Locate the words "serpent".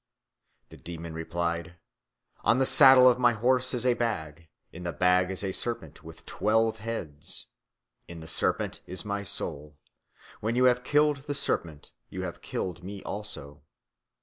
5.51-6.03, 8.27-8.81, 11.35-11.91